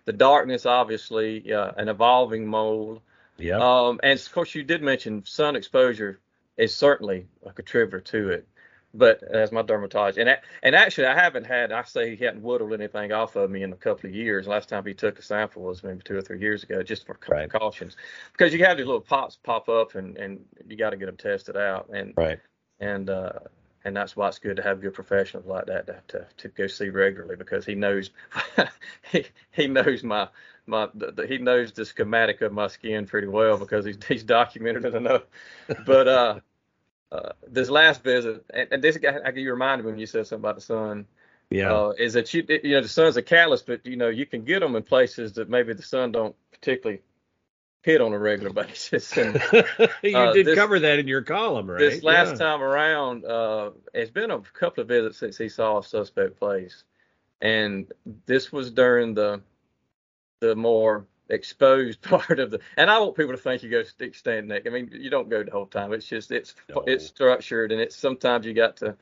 the 0.06 0.14
darkness, 0.14 0.66
obviously, 0.66 1.54
uh, 1.54 1.72
an 1.78 1.90
evolving 1.90 2.48
mold. 2.48 3.02
Yeah. 3.38 3.58
Um, 3.58 4.00
and 4.02 4.20
of 4.20 4.32
course, 4.32 4.56
you 4.56 4.64
did 4.64 4.82
mention 4.82 5.26
sun 5.26 5.56
exposure 5.56 6.20
is 6.58 6.74
certainly 6.74 7.28
a 7.46 7.52
contributor 7.52 8.02
to 8.02 8.30
it. 8.30 8.48
But 8.94 9.22
as 9.22 9.52
my 9.52 9.62
dermatologist, 9.62 10.18
and 10.18 10.38
and 10.64 10.76
actually, 10.76 11.08
I 11.08 11.14
haven't 11.14 11.46
had. 11.46 11.72
I 11.72 11.84
say 11.84 12.16
he 12.16 12.26
hadn't 12.26 12.42
whittled 12.42 12.74
anything 12.74 13.12
off 13.12 13.36
of 13.36 13.52
me 13.52 13.62
in 13.62 13.72
a 13.72 13.76
couple 13.76 14.10
of 14.10 14.16
years. 14.16 14.48
Last 14.48 14.70
time 14.70 14.84
he 14.86 14.96
took 14.96 15.20
a 15.20 15.22
sample 15.22 15.62
was 15.62 15.84
maybe 15.84 16.02
two 16.04 16.18
or 16.18 16.22
three 16.22 16.40
years 16.40 16.64
ago, 16.64 16.82
just 16.82 17.06
for 17.06 17.18
right. 17.30 17.48
precautions, 17.50 17.98
because 18.32 18.52
you 18.52 18.66
have 18.66 18.78
these 18.78 18.88
little 18.88 19.02
pops 19.02 19.36
pop 19.36 19.70
up, 19.70 19.94
and 19.94 20.18
and 20.18 20.44
you 20.68 20.76
got 20.76 20.90
to 20.90 20.98
get 20.98 21.06
them 21.06 21.18
tested 21.18 21.56
out. 21.56 21.90
And 21.94 22.14
right. 22.18 22.40
And 22.80 23.10
uh, 23.12 23.34
and 23.86 23.96
that's 23.96 24.16
why 24.16 24.28
it's 24.28 24.40
good 24.40 24.58
to 24.58 24.64
have 24.64 24.82
good 24.82 24.94
professionals 24.94 25.46
like 25.46 25.66
that 25.68 25.88
to 25.88 26.02
to, 26.08 26.28
to 26.38 26.48
go 26.50 26.68
see 26.68 26.90
regularly 26.90 27.36
because 27.36 27.66
he 27.66 27.76
knows 27.76 28.10
he 29.12 29.26
he 29.52 29.68
knows 29.68 30.04
my 30.04 30.28
my 30.66 30.88
the, 30.94 31.12
the, 31.12 31.28
he 31.28 31.38
knows 31.38 31.72
the 31.72 31.86
schematic 31.86 32.42
of 32.42 32.52
my 32.52 32.68
skin 32.68 33.06
pretty 33.06 33.28
well 33.28 33.58
because 33.58 33.86
he's 33.86 33.98
he's 34.08 34.24
documented 34.24 34.86
it 34.86 34.96
enough. 34.96 35.24
But 35.86 36.08
uh, 36.08 36.40
uh, 37.12 37.30
this 37.48 37.70
last 37.70 38.04
visit, 38.04 38.46
and, 38.54 38.68
and 38.72 38.84
this 38.84 38.98
guy, 38.98 39.18
I 39.26 39.32
you 39.32 39.52
reminded 39.52 39.86
me 39.86 39.92
when 39.92 40.00
you 40.00 40.06
said 40.06 40.28
something 40.28 40.44
about 40.44 40.56
the 40.56 40.62
sun. 40.62 41.06
Yeah. 41.50 41.74
Uh, 41.74 41.94
is 41.98 42.14
that 42.14 42.32
you 42.34 42.46
you 42.48 42.76
know 42.76 42.82
the 42.82 42.88
sun's 42.88 43.18
a 43.18 43.24
catalyst, 43.24 43.66
but 43.66 43.84
you 43.86 43.96
know 43.96 44.10
you 44.10 44.28
can 44.28 44.44
get 44.44 44.60
them 44.60 44.76
in 44.76 44.84
places 44.84 45.34
that 45.34 45.50
maybe 45.50 45.74
the 45.74 45.82
sun 45.82 46.12
don't 46.12 46.36
particularly 46.52 47.02
hit 47.82 48.02
on 48.02 48.14
a 48.14 48.20
regular 48.20 48.54
basis. 48.66 49.12
And, 49.18 49.42
you 50.04 50.18
uh, 50.18 50.34
did 50.34 50.46
this, 50.46 50.56
cover 50.56 50.80
that 50.80 51.00
in 51.00 51.08
your 51.08 51.24
column, 51.24 51.70
right? 51.70 51.80
This 51.80 52.04
last 52.04 52.32
yeah. 52.32 52.46
time 52.46 52.62
around, 52.62 53.26
uh, 53.26 53.72
it's 53.94 54.12
been 54.12 54.30
a 54.30 54.40
couple 54.40 54.82
of 54.82 54.88
visits 54.88 55.18
since 55.18 55.38
he 55.38 55.50
saw 55.50 55.80
a 55.80 55.84
suspect 55.84 56.38
place, 56.38 56.84
and 57.42 57.92
this 58.28 58.52
was 58.52 58.70
during 58.70 59.16
the 59.16 59.42
the 60.42 60.56
more 60.56 61.06
exposed 61.30 62.02
part 62.04 62.40
of 62.40 62.52
the. 62.52 62.60
And 62.78 62.90
I 62.90 63.00
want 63.00 63.16
people 63.16 63.34
to 63.34 63.38
think 63.38 63.64
you 63.64 63.70
go 63.70 63.84
stick 63.84 64.16
stand 64.16 64.48
neck. 64.48 64.64
I 64.66 64.70
mean, 64.70 64.90
you 64.94 65.10
don't 65.10 65.30
go 65.30 65.44
the 65.44 65.52
whole 65.52 65.66
time. 65.66 65.94
It's 65.94 66.08
just 66.08 66.32
it's 66.32 66.56
no. 66.70 66.84
it's 66.88 67.06
structured, 67.06 67.72
and 67.72 67.82
it's 67.82 67.96
sometimes 67.96 68.46
you 68.46 68.54
got 68.54 68.78
to 68.78 68.96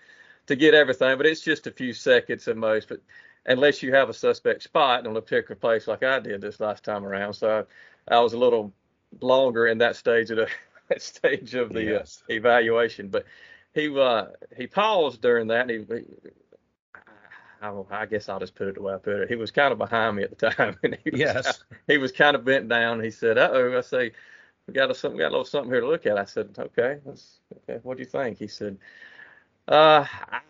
to 0.47 0.55
get 0.55 0.73
everything, 0.73 1.17
but 1.17 1.25
it's 1.25 1.41
just 1.41 1.67
a 1.67 1.71
few 1.71 1.93
seconds 1.93 2.47
at 2.47 2.57
most. 2.57 2.89
But 2.89 3.01
unless 3.45 3.83
you 3.83 3.93
have 3.93 4.09
a 4.09 4.13
suspect 4.13 4.63
spot 4.63 5.05
on 5.05 5.15
a 5.15 5.21
particular 5.21 5.55
place 5.55 5.87
like 5.87 6.03
I 6.03 6.19
did 6.19 6.41
this 6.41 6.59
last 6.59 6.83
time 6.83 7.05
around, 7.05 7.33
so 7.33 7.65
I, 8.09 8.15
I 8.15 8.19
was 8.19 8.33
a 8.33 8.37
little 8.37 8.73
longer 9.21 9.67
in 9.67 9.77
that 9.79 9.95
stage 9.95 10.31
of 10.31 10.37
the 10.37 10.49
stage 10.99 11.55
of 11.55 11.73
the 11.73 11.79
uh, 11.79 11.99
yes. 11.99 12.23
uh, 12.29 12.33
evaluation. 12.33 13.09
But 13.09 13.25
he 13.73 13.97
uh, 13.99 14.27
he 14.55 14.67
paused 14.67 15.21
during 15.21 15.47
that. 15.47 15.69
And 15.69 15.71
he, 15.71 15.95
he 15.95 16.03
I, 17.61 17.73
I, 17.91 18.05
guess 18.05 18.29
I'll 18.29 18.39
just 18.39 18.55
put 18.55 18.67
it 18.67 18.75
the 18.75 18.81
way 18.81 18.93
I 18.93 18.97
put 18.97 19.21
it. 19.21 19.29
He 19.29 19.35
was 19.35 19.51
kind 19.51 19.71
of 19.71 19.77
behind 19.77 20.15
me 20.15 20.23
at 20.23 20.37
the 20.37 20.49
time, 20.51 20.77
and 20.83 20.97
he 21.03 21.09
was 21.09 21.19
yes, 21.19 21.33
kind 21.33 21.47
of, 21.47 21.77
he 21.87 21.97
was 21.97 22.11
kind 22.11 22.35
of 22.35 22.45
bent 22.45 22.69
down. 22.69 23.01
He 23.01 23.11
said, 23.11 23.37
"Uh 23.37 23.49
oh," 23.51 23.77
I 23.77 23.81
say, 23.81 24.11
"We 24.67 24.73
got 24.73 24.91
a 24.91 24.95
something, 24.95 25.17
got 25.17 25.29
a 25.29 25.31
little 25.31 25.45
something 25.45 25.71
here 25.71 25.81
to 25.81 25.87
look 25.87 26.05
at." 26.05 26.17
I 26.17 26.25
said, 26.25 26.55
"Okay, 26.57 26.99
okay. 27.07 27.79
What 27.83 27.97
do 27.97 28.03
you 28.03 28.09
think?" 28.09 28.37
He 28.37 28.47
said, 28.47 28.77
"Uh, 29.67 30.05
I, 30.31 30.41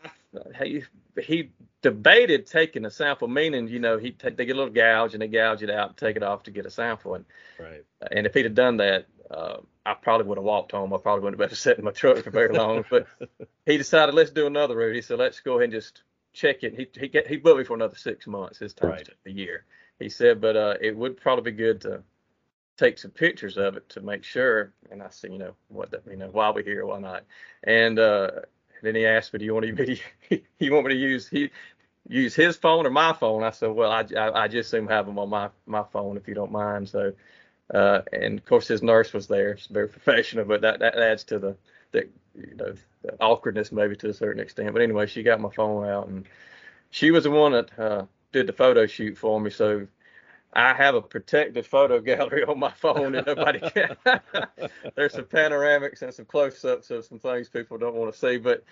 he 0.64 0.84
he 1.22 1.52
debated 1.82 2.48
taking 2.48 2.86
a 2.86 2.92
sample, 2.92 3.28
meaning 3.28 3.68
you 3.68 3.80
know 3.80 3.98
he 3.98 4.12
t- 4.12 4.30
they 4.30 4.46
get 4.46 4.56
a 4.56 4.60
little 4.60 4.74
gouge 4.74 5.14
and 5.14 5.22
they 5.22 5.28
gouge 5.28 5.64
it 5.64 5.70
out 5.70 5.90
and 5.90 5.98
take 5.98 6.16
it 6.16 6.24
off 6.24 6.44
to 6.44 6.52
get 6.52 6.66
a 6.66 6.72
sample, 6.72 7.16
and 7.16 7.26
right. 7.60 7.84
And 8.12 8.26
if 8.26 8.34
he'd 8.34 8.46
have 8.46 8.56
done 8.56 8.78
that, 8.78 9.08
uh, 9.32 9.58
I 9.86 9.94
probably 9.94 10.28
would 10.28 10.38
have 10.38 10.46
walked 10.46 10.72
home. 10.72 10.94
I 10.94 10.98
probably 10.98 11.24
wouldn't 11.24 11.42
have 11.42 11.50
been 11.50 11.56
sitting 11.58 11.80
in 11.80 11.86
my 11.86 11.92
truck 11.92 12.18
for 12.24 12.32
very 12.32 12.54
long. 12.54 12.86
but 12.90 13.08
he 13.66 13.78
decided 13.78 14.16
let's 14.16 14.32
do 14.32 14.48
another 14.48 14.76
route. 14.76 14.96
He 14.96 15.02
said 15.02 15.20
let's 15.20 15.40
go 15.40 15.54
ahead 15.54 15.66
and 15.66 15.74
just 15.74 16.04
check 16.38 16.63
it. 16.63 16.75
He 16.75 16.88
he 17.00 17.08
get, 17.08 17.27
he 17.27 17.38
booked 17.38 17.58
me 17.58 17.63
for 17.63 17.74
another 17.74 17.96
six 17.96 18.27
months. 18.27 18.60
His 18.60 18.74
time 18.74 18.91
right. 18.91 19.10
a 19.25 19.32
year. 19.32 19.65
He 20.00 20.10
said, 20.10 20.39
but 20.39 20.56
uh, 20.56 20.75
it 20.79 20.96
would 20.96 21.17
probably 21.17 21.51
be 21.51 21.58
good 21.58 21.82
to 21.82 22.03
take 22.77 23.00
some 23.00 23.12
pictures 23.12 23.58
of 23.58 23.75
it 23.75 23.89
to 23.89 24.01
make 24.01 24.24
sure. 24.24 24.74
And 24.91 25.01
I 25.01 25.10
said, 25.10 25.32
you 25.32 25.39
know 25.39 25.56
what, 25.70 25.89
that, 25.91 26.03
you 26.08 26.15
know, 26.15 26.29
why 26.32 26.51
we 26.51 26.63
here, 26.63 26.86
why 26.86 27.00
not? 27.00 27.24
And 27.63 27.98
uh, 27.98 28.29
then 28.84 28.94
he 28.96 29.06
asked 29.06 29.34
me, 29.34 29.39
"Do 29.39 29.46
you 29.46 29.53
want 29.53 29.65
me 29.75 29.98
to? 30.29 30.41
you 30.60 30.72
want 30.72 30.86
me 30.86 30.94
to 30.94 31.00
use 31.00 31.27
he 31.27 31.50
use 32.08 32.36
his 32.36 32.56
phone 32.56 32.86
or 32.86 32.91
my 32.91 33.13
phone?" 33.13 33.44
I 33.44 33.51
said, 33.51 33.72
"Well, 33.72 33.91
I, 33.91 34.06
I, 34.15 34.44
I 34.44 34.48
just 34.48 34.72
assume 34.72 34.88
have 34.88 35.08
him 35.08 35.17
on 35.17 35.29
my 35.29 35.50
my 35.65 35.84
phone 35.91 36.17
if 36.17 36.27
you 36.27 36.36
don't 36.36 36.51
mind." 36.51 36.89
So, 36.89 37.13
uh, 37.74 38.02
and 38.14 38.40
of 38.40 38.46
course 38.46 38.68
his 38.68 38.84
nurse 38.84 39.14
was 39.14 39.28
there. 39.28 39.58
She's 39.58 39.68
very 39.68 39.90
professional, 39.90 40.46
but 40.46 40.62
that 40.62 40.80
that 40.80 40.98
adds 40.98 41.24
to 41.26 41.40
the 41.40 41.58
the 41.92 42.08
you 42.36 42.56
know 42.56 42.74
the 43.02 43.16
awkwardness 43.20 43.72
maybe 43.72 43.96
to 43.98 44.10
a 44.10 44.14
certain 44.14 44.42
extent. 44.42 44.74
But 44.74 44.82
anyway, 44.82 45.08
she 45.08 45.24
got 45.24 45.42
my 45.42 45.50
phone 45.50 45.86
out 45.86 46.08
and 46.08 46.26
she 46.92 47.12
was 47.12 47.26
the 47.26 47.32
one 47.32 47.52
that 47.52 47.80
uh, 47.80 48.06
did 48.32 48.48
the 48.48 48.54
photo 48.54 48.88
shoot 48.88 49.18
for 49.18 49.40
me. 49.40 49.50
So 49.50 49.88
I 50.54 50.74
have 50.74 50.96
a 50.96 51.02
protected 51.02 51.66
photo 51.66 52.00
gallery 52.00 52.44
on 52.48 52.60
my 52.60 52.72
phone 52.72 53.16
and 53.16 53.28
nobody 53.28 53.60
can. 53.60 53.96
There's 54.96 55.14
some 55.14 55.26
panoramics 55.26 56.02
and 56.02 56.14
some 56.14 56.26
close 56.26 56.64
ups 56.64 56.90
of 56.90 57.06
some 57.06 57.20
things 57.20 57.50
people 57.50 57.78
don't 57.78 57.96
want 57.96 58.14
to 58.14 58.18
see. 58.18 58.38
But 58.38 58.64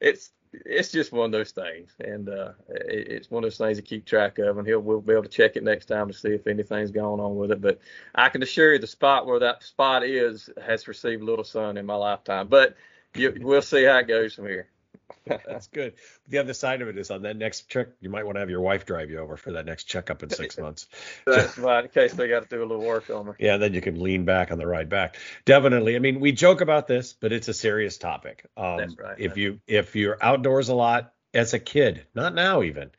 it's 0.00 0.30
it's 0.52 0.90
just 0.90 1.12
one 1.12 1.26
of 1.26 1.32
those 1.32 1.52
things, 1.52 1.94
and 2.00 2.28
uh, 2.28 2.52
it, 2.68 3.08
it's 3.08 3.30
one 3.30 3.44
of 3.44 3.50
those 3.50 3.58
things 3.58 3.78
to 3.78 3.82
keep 3.82 4.04
track 4.04 4.38
of. 4.38 4.58
And 4.58 4.66
he'll 4.66 4.80
we'll 4.80 5.00
be 5.00 5.12
able 5.12 5.22
to 5.22 5.28
check 5.28 5.56
it 5.56 5.62
next 5.62 5.86
time 5.86 6.08
to 6.08 6.14
see 6.14 6.30
if 6.30 6.46
anything's 6.46 6.90
going 6.90 7.20
on 7.20 7.36
with 7.36 7.52
it. 7.52 7.60
But 7.60 7.78
I 8.14 8.28
can 8.28 8.42
assure 8.42 8.72
you, 8.72 8.78
the 8.78 8.86
spot 8.86 9.26
where 9.26 9.38
that 9.38 9.62
spot 9.62 10.04
is 10.04 10.50
has 10.64 10.88
received 10.88 11.22
little 11.22 11.44
sun 11.44 11.76
in 11.76 11.86
my 11.86 11.94
lifetime. 11.94 12.48
But 12.48 12.76
you, 13.14 13.36
we'll 13.40 13.62
see 13.62 13.84
how 13.84 13.98
it 13.98 14.08
goes 14.08 14.34
from 14.34 14.46
here. 14.46 14.68
That's 15.26 15.66
good. 15.68 15.94
The 16.28 16.38
other 16.38 16.52
side 16.52 16.82
of 16.82 16.88
it 16.88 16.98
is 16.98 17.10
on 17.10 17.22
that 17.22 17.36
next 17.36 17.68
check, 17.68 17.88
you 18.00 18.10
might 18.10 18.24
want 18.24 18.36
to 18.36 18.40
have 18.40 18.50
your 18.50 18.60
wife 18.60 18.86
drive 18.86 19.10
you 19.10 19.18
over 19.18 19.36
for 19.36 19.52
that 19.52 19.66
next 19.66 19.84
checkup 19.84 20.22
in 20.22 20.30
six 20.30 20.58
months. 20.58 20.86
That's 21.26 21.58
right, 21.58 21.84
in 21.84 21.90
case 21.90 22.12
they 22.12 22.28
got 22.28 22.48
to 22.48 22.48
do 22.48 22.62
a 22.62 22.66
little 22.66 22.84
work 22.84 23.10
on 23.10 23.26
me. 23.26 23.32
Yeah, 23.38 23.56
then 23.56 23.74
you 23.74 23.80
can 23.80 24.00
lean 24.00 24.24
back 24.24 24.50
on 24.50 24.58
the 24.58 24.66
ride 24.66 24.88
back. 24.88 25.16
Definitely. 25.44 25.96
I 25.96 25.98
mean, 25.98 26.20
we 26.20 26.32
joke 26.32 26.60
about 26.60 26.86
this, 26.86 27.12
but 27.12 27.32
it's 27.32 27.48
a 27.48 27.54
serious 27.54 27.98
topic. 27.98 28.46
Um, 28.56 28.78
That's 28.78 28.96
right. 28.98 29.18
If 29.18 29.36
you 29.36 29.60
if 29.66 29.96
you're 29.96 30.18
outdoors 30.20 30.68
a 30.68 30.74
lot 30.74 31.12
as 31.32 31.54
a 31.54 31.58
kid, 31.58 32.06
not 32.14 32.34
now 32.34 32.62
even. 32.62 32.90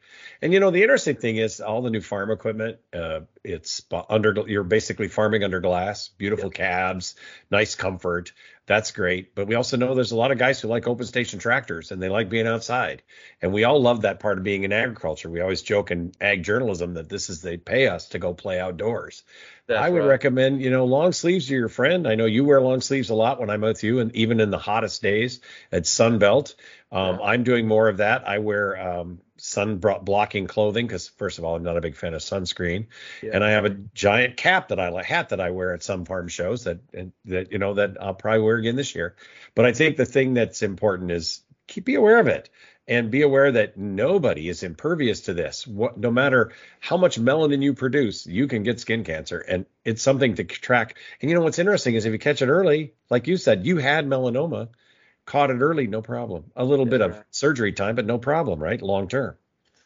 And 0.42 0.54
you 0.54 0.60
know, 0.60 0.72
the 0.72 0.82
interesting 0.82 1.16
thing 1.16 1.38
is 1.38 1.60
all 1.60 1.82
the 1.82 1.90
new 1.90 2.02
farm 2.02 2.32
equipment. 2.32 2.78
Uh, 2.94 3.22
it's 3.44 3.82
under 4.10 4.44
you're 4.48 4.64
basically 4.64 5.08
farming 5.08 5.44
under 5.44 5.60
glass, 5.60 6.10
beautiful 6.10 6.46
yep. 6.46 6.54
cabs, 6.54 7.16
nice 7.50 7.76
comfort. 7.76 8.32
That's 8.72 8.92
great. 8.92 9.36
But 9.36 9.48
we 9.48 9.56
also 9.56 9.76
know 9.76 9.94
there's 9.94 10.14
a 10.14 10.16
lot 10.16 10.32
of 10.32 10.38
guys 10.38 10.62
who 10.62 10.70
like 10.70 10.88
open 10.88 11.06
station 11.06 11.40
tractors 11.40 11.92
and 11.92 12.02
they 12.02 12.08
like 12.08 12.30
being 12.30 12.48
outside. 12.48 13.04
And 13.42 13.52
we 13.52 13.66
all 13.66 13.82
love 13.82 14.04
that 14.04 14.22
part 14.22 14.38
of 14.38 14.46
being 14.46 14.64
in 14.64 14.72
agriculture. 14.72 15.30
We 15.30 15.42
always 15.42 15.62
joke 15.62 15.92
in 15.92 16.14
ag 16.22 16.44
journalism 16.44 16.94
that 16.94 17.10
this 17.10 17.30
is 17.30 17.42
they 17.42 17.58
pay 17.58 17.90
us 17.90 18.08
to 18.10 18.20
go 18.20 18.34
play 18.34 18.62
outdoors. 18.62 19.24
That's 19.68 19.84
I 19.84 19.90
would 19.90 20.04
right. 20.04 20.08
recommend, 20.08 20.62
you 20.62 20.70
know, 20.70 20.86
long 20.86 21.12
sleeves 21.12 21.52
are 21.52 21.56
your 21.56 21.68
friend. 21.68 22.08
I 22.08 22.16
know 22.16 22.24
you 22.26 22.46
wear 22.46 22.62
long 22.62 22.80
sleeves 22.80 23.10
a 23.10 23.14
lot 23.14 23.42
when 23.42 23.50
I'm 23.50 23.60
with 23.60 23.84
you, 23.84 24.00
and 24.00 24.16
even 24.16 24.40
in 24.40 24.52
the 24.52 24.58
hottest 24.58 25.02
days 25.02 25.42
at 25.74 25.84
Sunbelt. 25.84 26.56
Um, 26.94 27.20
yeah. 27.20 27.26
I'm 27.26 27.44
doing 27.44 27.68
more 27.68 27.90
of 27.90 27.98
that. 27.98 28.26
I 28.26 28.40
wear 28.40 29.00
um, 29.00 29.20
sun 29.42 29.78
blocking 29.78 30.46
clothing 30.46 30.86
because 30.86 31.08
first 31.08 31.40
of 31.40 31.44
all 31.44 31.56
i'm 31.56 31.64
not 31.64 31.76
a 31.76 31.82
big 31.82 31.96
fan 31.96 32.14
of 32.14 32.22
sunscreen. 32.22 32.86
Yeah. 33.24 33.32
and 33.34 33.44
i 33.44 33.52
have 33.52 33.66
a 33.66 33.72
giant 33.72 34.38
cap 34.38 34.68
that 34.68 34.80
i 34.80 34.90
like 34.90 35.06
hat 35.06 35.30
that 35.30 35.42
i 35.42 35.50
wear 35.50 35.74
at 35.74 35.82
some 35.82 36.06
farm 36.06 36.28
shows 36.28 36.66
that 36.66 36.80
and 36.94 37.12
that 37.26 37.52
you 37.52 37.58
know 37.58 37.74
that 37.74 37.98
i'll 38.00 38.14
probably 38.14 38.42
wear 38.42 38.58
again 38.58 38.76
this 38.76 38.94
year. 38.94 39.16
But 39.56 39.66
i 39.66 39.74
think 39.74 39.98
the 39.98 40.06
thing 40.06 40.36
that's 40.36 40.62
important 40.62 41.12
is 41.12 41.42
keep 41.68 41.86
be 41.86 41.96
aware 41.96 42.20
of 42.20 42.28
it 42.28 42.50
and 42.88 43.10
be 43.10 43.24
aware 43.24 43.52
that 43.52 43.78
nobody 43.78 44.50
is 44.50 44.64
impervious 44.64 45.22
to 45.22 45.34
this. 45.34 45.66
What, 45.66 45.98
no 45.98 46.12
matter 46.12 46.52
how 46.80 46.98
much 46.98 47.20
melanin 47.20 47.64
you 47.64 47.74
produce 47.74 48.28
you 48.28 48.48
can 48.48 48.64
get 48.64 48.80
skin 48.80 49.04
cancer 49.04 49.40
and 49.40 49.66
it's 49.86 50.02
something 50.02 50.36
to 50.36 50.44
track. 50.44 50.98
And 51.22 51.32
you 51.32 51.36
know 51.36 51.44
what's 51.44 51.60
interesting 51.60 51.96
is 51.96 52.06
if 52.06 52.12
you 52.12 52.20
catch 52.20 52.42
it 52.42 52.50
early 52.50 52.94
like 53.10 53.28
you 53.28 53.38
said 53.38 53.66
you 53.66 53.78
had 53.78 54.06
melanoma 54.06 54.70
caught 55.26 55.50
it 55.50 55.60
early, 55.60 55.88
no 55.88 56.02
problem. 56.02 56.52
A 56.56 56.64
little 56.64 56.86
That's 56.86 57.00
bit 57.00 57.02
right. 57.02 57.20
of 57.20 57.26
surgery 57.32 57.74
time, 57.74 57.96
but 57.96 58.06
no 58.06 58.18
problem, 58.18 58.62
right? 58.62 58.82
Long 58.82 59.08
term. 59.08 59.36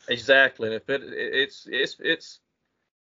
Exactly. 0.07 0.67
And 0.67 0.75
if 0.75 0.89
it 0.89 1.01
it's 1.03 1.67
it's 1.69 1.97
it's 1.99 2.39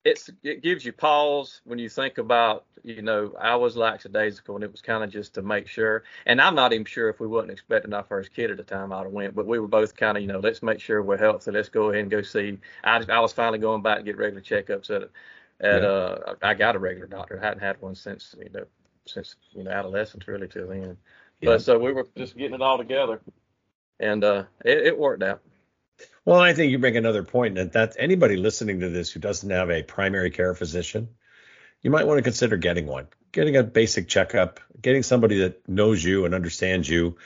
it's 0.05 0.31
it 0.43 0.63
gives 0.63 0.85
you 0.85 0.93
pause 0.93 1.61
when 1.65 1.79
you 1.79 1.89
think 1.89 2.19
about 2.19 2.65
you 2.83 3.03
know 3.03 3.35
I 3.39 3.57
was 3.57 3.77
lackadaisical 3.77 4.55
and 4.55 4.65
it 4.65 4.73
was 4.73 4.81
kind 4.81 5.05
of 5.05 5.11
just 5.11 5.35
to 5.35 5.43
make 5.43 5.67
sure. 5.67 6.05
And 6.27 6.41
I'm 6.41 6.55
not 6.55 6.73
even 6.73 6.87
sure 6.87 7.09
if 7.09 7.21
we 7.21 7.27
wasn't 7.27 7.53
expecting 7.53 7.93
our 7.93 8.05
first 8.05 8.33
kid 8.33 8.51
at 8.51 8.57
the 8.57 8.63
time 8.63 8.93
I'd 8.93 9.05
have 9.05 9.13
went, 9.13 9.35
but 9.35 9.47
we 9.47 9.59
were 9.59 9.69
both 9.69 9.97
kind 9.97 10.17
of 10.17 10.23
you 10.23 10.29
know 10.29 10.41
let's 10.41 10.63
make 10.63 10.81
sure 10.81 11.03
we're 11.03 11.19
healthy. 11.19 11.51
Let's 11.51 11.69
go 11.69 11.91
ahead 11.91 12.03
and 12.03 12.11
go 12.11 12.23
see. 12.23 12.59
I 12.85 13.03
I 13.09 13.21
was 13.21 13.33
finally 13.33 13.59
going 13.59 13.83
back 13.83 13.99
and 13.99 14.07
get 14.07 14.17
regular 14.17 14.43
checkups 14.43 14.91
at 14.91 15.11
at 15.61 15.83
yeah. 15.83 15.89
uh 15.89 16.35
I 16.43 16.55
got 16.55 16.77
a 16.77 16.79
regular 16.79 17.07
doctor. 17.07 17.39
I 17.41 17.45
hadn't 17.45 17.63
had 17.63 17.81
one 17.81 17.95
since 17.95 18.35
you 18.39 18.51
know 18.51 18.65
since 19.07 19.37
you 19.53 19.65
know 19.65 19.71
adolescence 19.71 20.27
really 20.27 20.49
till 20.49 20.69
then. 20.69 20.97
Yeah. 21.41 21.51
But 21.51 21.63
so 21.63 21.79
we 21.79 21.93
were 21.93 22.07
just 22.17 22.37
getting 22.37 22.55
it 22.55 22.63
all 22.63 22.79
together, 22.79 23.21
and 23.99 24.23
uh, 24.23 24.45
it, 24.65 24.87
it 24.89 24.99
worked 24.99 25.23
out. 25.23 25.41
Well, 26.25 26.41
I 26.41 26.53
think 26.53 26.71
you 26.71 26.79
make 26.79 26.95
another 26.95 27.23
point 27.23 27.55
that 27.55 27.73
that 27.73 27.97
anybody 27.99 28.37
listening 28.37 28.81
to 28.81 28.89
this 28.89 29.11
who 29.11 29.21
doesn't 29.21 29.49
have 29.51 29.71
a 29.71 29.83
primary 29.83 30.31
care 30.31 30.55
physician, 30.55 31.09
you 31.83 31.91
might 31.91 32.07
want 32.07 32.19
to 32.19 32.23
consider 32.23 32.57
getting 32.57 32.87
one 32.87 33.09
getting 33.33 33.57
a 33.57 33.63
basic 33.63 34.09
checkup, 34.09 34.61
getting 34.81 35.03
somebody 35.03 35.41
that 35.41 35.69
knows 35.69 36.03
you 36.03 36.25
and 36.25 36.35
understands 36.35 36.89
you, 36.89 37.17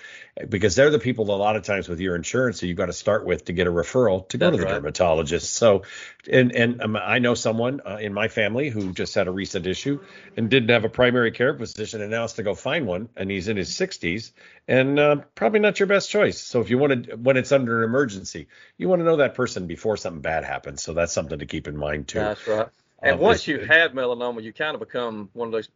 because 0.48 0.74
they're 0.74 0.90
the 0.90 0.98
people 0.98 1.30
a 1.30 1.36
lot 1.36 1.54
of 1.56 1.62
times 1.62 1.88
with 1.88 2.00
your 2.00 2.16
insurance 2.16 2.60
that 2.60 2.66
you've 2.66 2.76
got 2.76 2.86
to 2.86 2.92
start 2.92 3.24
with 3.24 3.44
to 3.44 3.52
get 3.52 3.66
a 3.68 3.70
referral 3.70 4.28
to 4.28 4.36
go 4.36 4.46
That's 4.46 4.58
to 4.58 4.64
the 4.64 4.66
right. 4.66 4.74
dermatologist. 4.74 5.54
So, 5.54 5.82
and 6.30 6.52
and 6.52 6.82
um, 6.82 6.96
I 6.96 7.20
know 7.20 7.34
someone 7.34 7.80
uh, 7.86 7.98
in 8.00 8.12
my 8.12 8.28
family 8.28 8.68
who 8.68 8.92
just 8.92 9.14
had 9.14 9.28
a 9.28 9.30
recent 9.30 9.66
issue 9.66 10.00
and 10.36 10.50
didn't 10.50 10.70
have 10.70 10.84
a 10.84 10.88
primary 10.88 11.30
care 11.30 11.56
physician 11.56 12.02
and 12.02 12.10
now 12.10 12.22
has 12.22 12.34
to 12.34 12.42
go 12.42 12.54
find 12.54 12.86
one, 12.86 13.08
and 13.16 13.30
he's 13.30 13.48
in 13.48 13.56
his 13.56 13.70
60s 13.70 14.32
and 14.66 14.98
uh, 14.98 15.16
probably 15.34 15.60
not 15.60 15.78
your 15.78 15.86
best 15.86 16.10
choice. 16.10 16.40
So 16.40 16.60
if 16.60 16.68
you 16.68 16.78
want 16.78 17.06
to, 17.06 17.16
when 17.16 17.36
it's 17.36 17.52
under 17.52 17.78
an 17.78 17.88
emergency, 17.88 18.48
you 18.76 18.88
want 18.88 19.00
to 19.00 19.04
know 19.04 19.16
that 19.16 19.34
person 19.34 19.66
before 19.66 19.96
something 19.96 20.22
bad 20.22 20.44
happens. 20.44 20.82
So 20.82 20.92
that's 20.92 21.12
something 21.12 21.38
to 21.38 21.46
keep 21.46 21.68
in 21.68 21.76
mind 21.76 22.08
too. 22.08 22.20
That's 22.20 22.46
right. 22.46 22.68
And 23.04 23.20
once 23.20 23.46
you've 23.46 23.62
melanoma, 23.62 24.42
you 24.42 24.52
kind 24.52 24.74
of 24.74 24.80
become 24.80 25.28
one 25.34 25.48
of 25.48 25.52
those 25.52 25.68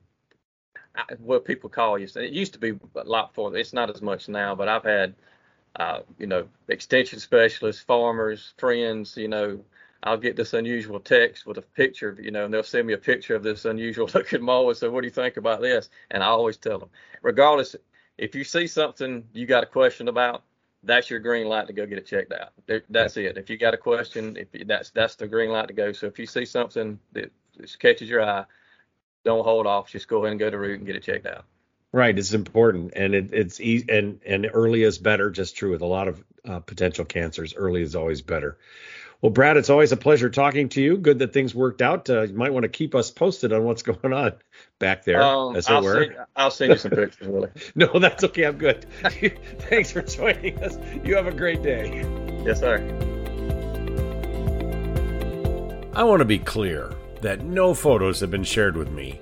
what 1.19 1.45
people 1.45 1.71
call 1.71 1.99
you. 1.99 2.09
It 2.17 2.33
used 2.33 2.55
to 2.55 2.59
be 2.59 2.79
a 2.97 3.05
lot 3.05 3.35
for. 3.35 3.57
It's 3.57 3.73
not 3.73 3.91
as 3.91 4.03
much 4.03 4.29
now, 4.29 4.55
but 4.55 4.69
I've 4.69 4.85
had, 4.85 5.15
uh, 5.77 6.01
you 6.19 6.27
know, 6.27 6.49
extension 6.69 7.21
specialists, 7.21 7.83
farmers, 7.83 8.55
friends. 8.59 9.17
You 9.17 9.29
know, 9.29 9.61
I'll 10.03 10.17
get 10.17 10.37
this 10.37 10.55
unusual 10.55 11.01
text 11.01 11.47
with 11.47 11.59
a 11.59 11.63
picture, 11.63 12.17
you 12.21 12.31
know, 12.31 12.45
and 12.45 12.55
they'll 12.55 12.63
send 12.63 12.87
me 12.87 12.95
a 12.95 12.99
picture 12.99 13.35
of 13.35 13.43
this 13.43 13.65
unusual 13.65 14.11
looking 14.15 14.43
mole 14.43 14.69
and 14.69 14.77
say, 14.77 14.89
"What 14.89 15.03
do 15.03 15.07
you 15.07 15.13
think 15.13 15.37
about 15.37 15.61
this?" 15.61 15.91
And 16.11 16.23
I 16.23 16.27
always 16.27 16.57
tell 16.57 16.79
them, 16.79 16.91
regardless, 17.23 17.77
if 18.17 18.35
you 18.35 18.45
see 18.45 18.67
something 18.67 19.25
you 19.33 19.47
got 19.47 19.63
a 19.63 19.67
question 19.67 20.09
about, 20.09 20.43
that's 20.83 21.11
your 21.11 21.19
green 21.19 21.49
light 21.49 21.67
to 21.67 21.73
go 21.73 21.87
get 21.87 21.99
it 21.99 22.07
checked 22.07 22.33
out. 22.33 22.53
That's 22.89 23.17
it. 23.17 23.37
If 23.37 23.51
you 23.51 23.57
got 23.57 23.75
a 23.75 23.79
question, 23.79 24.37
if 24.37 24.67
that's 24.67 24.91
that's 24.91 25.17
the 25.17 25.27
green 25.27 25.51
light 25.51 25.69
to 25.69 25.75
go. 25.75 25.93
So 25.93 26.07
if 26.07 26.19
you 26.19 26.27
see 26.27 26.45
something 26.45 26.99
that 27.13 27.33
catches 27.79 28.09
your 28.09 28.23
eye, 28.23 28.45
don't 29.25 29.45
hold 29.45 29.67
off. 29.67 29.91
Just 29.91 30.09
go 30.09 30.19
ahead 30.19 30.33
and 30.33 30.41
go 30.41 30.51
to 30.51 30.59
root 30.59 30.79
and 30.79 30.87
get 30.87 30.97
it 30.97 31.03
checked 31.03 31.27
out. 31.27 31.45
Right, 31.91 32.19
it's 32.19 32.35
important, 32.35 32.93
and 32.97 33.15
it, 33.15 33.33
it's 33.33 33.61
easy, 33.61 33.87
and 33.89 34.21
and 34.27 34.49
early 34.53 34.83
is 34.83 34.99
better. 34.99 35.31
Just 35.31 35.57
true 35.57 35.71
with 35.71 35.81
a 35.81 35.87
lot 35.87 36.07
of 36.07 36.23
uh, 36.47 36.61
potential 36.61 37.07
cancers. 37.07 37.55
Early 37.55 37.83
is 37.83 37.97
always 37.97 38.21
better. 38.21 38.59
Well, 39.21 39.31
Brad, 39.31 39.57
it's 39.57 39.69
always 39.69 39.91
a 39.91 39.97
pleasure 39.97 40.31
talking 40.31 40.69
to 40.71 40.81
you. 40.81 40.97
Good 40.97 41.19
that 41.19 41.33
things 41.33 41.53
worked 41.53 41.83
out. 41.83 42.09
Uh, 42.09 42.23
you 42.23 42.35
might 42.35 42.53
want 42.53 42.63
to 42.63 42.69
keep 42.69 42.95
us 42.95 43.11
posted 43.11 43.53
on 43.53 43.65
what's 43.65 43.83
going 43.83 44.13
on 44.13 44.35
back 44.79 45.05
there, 45.05 45.21
um, 45.21 45.57
as 45.57 45.69
it 45.69 45.73
I'll 45.73 45.83
were. 45.83 46.05
Send, 46.05 46.17
I'll 46.37 46.51
send 46.51 46.73
you 46.73 46.79
some 46.79 46.91
pictures, 46.93 47.27
Willie. 47.27 47.51
no, 47.75 47.99
that's 47.99 48.23
okay. 48.25 48.45
I'm 48.45 48.59
good. 48.59 48.87
Thanks 49.69 49.91
for 49.91 50.03
joining 50.03 50.63
us. 50.63 50.79
You 51.05 51.17
have 51.17 51.27
a 51.27 51.33
great 51.33 51.63
day. 51.63 52.05
Yes, 52.45 52.61
sir. 52.61 52.79
I 55.95 56.05
want 56.05 56.21
to 56.21 56.25
be 56.25 56.39
clear 56.39 56.93
that 57.23 57.43
no 57.43 57.75
photos 57.75 58.21
have 58.21 58.31
been 58.31 58.45
shared 58.45 58.77
with 58.77 58.91
me. 58.93 59.21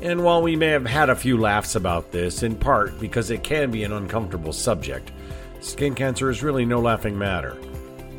And 0.00 0.24
while 0.24 0.40
we 0.40 0.56
may 0.56 0.68
have 0.68 0.86
had 0.86 1.10
a 1.10 1.16
few 1.16 1.36
laughs 1.36 1.74
about 1.74 2.12
this, 2.12 2.42
in 2.42 2.56
part 2.56 2.98
because 2.98 3.30
it 3.30 3.42
can 3.42 3.70
be 3.70 3.84
an 3.84 3.92
uncomfortable 3.92 4.54
subject, 4.54 5.12
skin 5.60 5.94
cancer 5.94 6.30
is 6.30 6.42
really 6.42 6.64
no 6.64 6.80
laughing 6.80 7.18
matter. 7.18 7.58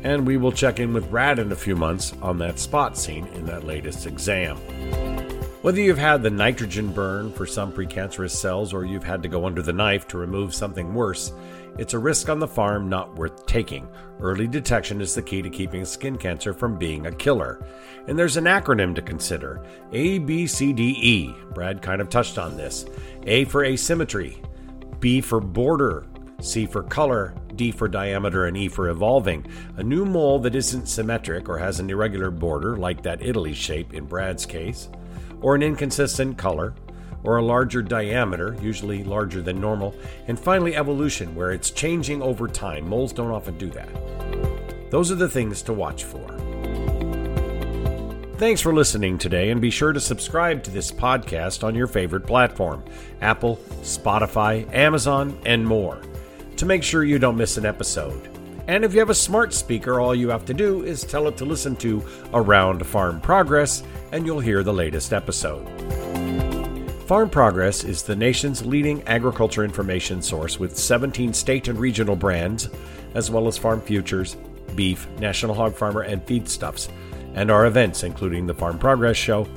And 0.02 0.26
we 0.26 0.36
will 0.36 0.52
check 0.52 0.80
in 0.80 0.92
with 0.92 1.10
Brad 1.10 1.38
in 1.38 1.52
a 1.52 1.56
few 1.56 1.76
months 1.76 2.14
on 2.22 2.38
that 2.38 2.58
spot 2.58 2.96
seen 2.96 3.26
in 3.28 3.44
that 3.46 3.64
latest 3.64 4.06
exam. 4.06 4.56
Whether 5.62 5.82
you've 5.82 5.98
had 5.98 6.22
the 6.22 6.30
nitrogen 6.30 6.90
burn 6.90 7.30
for 7.32 7.44
some 7.44 7.70
precancerous 7.70 8.30
cells 8.30 8.72
or 8.72 8.86
you've 8.86 9.04
had 9.04 9.22
to 9.22 9.28
go 9.28 9.44
under 9.44 9.60
the 9.60 9.74
knife 9.74 10.08
to 10.08 10.16
remove 10.16 10.54
something 10.54 10.94
worse, 10.94 11.34
it's 11.78 11.92
a 11.92 11.98
risk 11.98 12.30
on 12.30 12.38
the 12.38 12.48
farm 12.48 12.88
not 12.88 13.14
worth 13.16 13.44
taking. 13.44 13.86
Early 14.20 14.46
detection 14.46 15.02
is 15.02 15.14
the 15.14 15.20
key 15.20 15.42
to 15.42 15.50
keeping 15.50 15.84
skin 15.84 16.16
cancer 16.16 16.54
from 16.54 16.78
being 16.78 17.06
a 17.06 17.12
killer. 17.12 17.62
And 18.08 18.18
there's 18.18 18.38
an 18.38 18.44
acronym 18.44 18.94
to 18.94 19.02
consider 19.02 19.62
A, 19.92 20.18
B, 20.18 20.46
C, 20.46 20.72
D, 20.72 20.96
E. 20.98 21.34
Brad 21.52 21.82
kind 21.82 22.00
of 22.00 22.08
touched 22.08 22.38
on 22.38 22.56
this. 22.56 22.86
A 23.24 23.44
for 23.44 23.62
asymmetry, 23.62 24.40
B 24.98 25.20
for 25.20 25.40
border, 25.40 26.06
C 26.40 26.66
for 26.66 26.82
color, 26.82 27.34
D 27.54 27.70
for 27.70 27.88
diameter, 27.88 28.46
and 28.46 28.56
E 28.56 28.68
for 28.68 28.88
evolving. 28.88 29.46
A 29.76 29.82
new 29.82 30.04
mole 30.04 30.38
that 30.40 30.54
isn't 30.54 30.88
symmetric 30.88 31.48
or 31.48 31.58
has 31.58 31.80
an 31.80 31.90
irregular 31.90 32.30
border, 32.30 32.76
like 32.76 33.02
that 33.02 33.22
Italy 33.22 33.54
shape 33.54 33.92
in 33.92 34.06
Brad's 34.06 34.46
case, 34.46 34.88
or 35.40 35.54
an 35.54 35.62
inconsistent 35.62 36.38
color, 36.38 36.74
or 37.22 37.36
a 37.36 37.44
larger 37.44 37.82
diameter, 37.82 38.56
usually 38.62 39.04
larger 39.04 39.42
than 39.42 39.60
normal, 39.60 39.94
and 40.26 40.40
finally 40.40 40.74
evolution, 40.74 41.34
where 41.34 41.52
it's 41.52 41.70
changing 41.70 42.22
over 42.22 42.48
time. 42.48 42.88
Moles 42.88 43.12
don't 43.12 43.30
often 43.30 43.58
do 43.58 43.68
that. 43.70 44.90
Those 44.90 45.12
are 45.12 45.16
the 45.16 45.28
things 45.28 45.62
to 45.62 45.72
watch 45.72 46.04
for. 46.04 46.26
Thanks 48.38 48.62
for 48.62 48.72
listening 48.72 49.18
today, 49.18 49.50
and 49.50 49.60
be 49.60 49.68
sure 49.70 49.92
to 49.92 50.00
subscribe 50.00 50.62
to 50.62 50.70
this 50.70 50.90
podcast 50.90 51.62
on 51.62 51.74
your 51.74 51.86
favorite 51.86 52.26
platform 52.26 52.82
Apple, 53.20 53.58
Spotify, 53.82 54.72
Amazon, 54.74 55.38
and 55.44 55.66
more 55.66 56.00
to 56.60 56.66
make 56.66 56.82
sure 56.82 57.04
you 57.04 57.18
don't 57.18 57.38
miss 57.38 57.56
an 57.56 57.64
episode. 57.64 58.28
And 58.68 58.84
if 58.84 58.92
you 58.92 59.00
have 59.00 59.08
a 59.08 59.14
smart 59.14 59.54
speaker, 59.54 59.98
all 59.98 60.14
you 60.14 60.28
have 60.28 60.44
to 60.44 60.52
do 60.52 60.84
is 60.84 61.02
tell 61.02 61.26
it 61.26 61.38
to 61.38 61.46
listen 61.46 61.74
to 61.76 62.04
Around 62.34 62.86
Farm 62.86 63.18
Progress, 63.18 63.82
and 64.12 64.26
you'll 64.26 64.40
hear 64.40 64.62
the 64.62 64.72
latest 64.72 65.14
episode. 65.14 65.66
Farm 67.06 67.30
Progress 67.30 67.82
is 67.82 68.02
the 68.02 68.14
nation's 68.14 68.64
leading 68.64 69.02
agriculture 69.04 69.64
information 69.64 70.20
source 70.20 70.60
with 70.60 70.76
17 70.76 71.32
state 71.32 71.66
and 71.68 71.78
regional 71.78 72.14
brands, 72.14 72.68
as 73.14 73.30
well 73.30 73.48
as 73.48 73.56
farm 73.56 73.80
futures, 73.80 74.36
beef, 74.76 75.08
National 75.18 75.54
Hog 75.54 75.74
Farmer, 75.74 76.02
and 76.02 76.24
feedstuffs, 76.26 76.90
and 77.34 77.50
our 77.50 77.64
events 77.64 78.04
including 78.04 78.46
the 78.46 78.54
Farm 78.54 78.78
Progress 78.78 79.16
Show, 79.16 79.48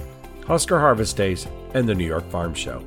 Husker 0.47 0.79
Harvest 0.79 1.17
Days, 1.17 1.47
and 1.73 1.87
the 1.87 1.95
New 1.95 2.07
York 2.07 2.27
Farm 2.31 2.53
Show. 2.53 2.81